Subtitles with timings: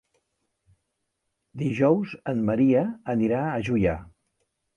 [1.63, 3.95] Dijous en Maria anirà a Juià.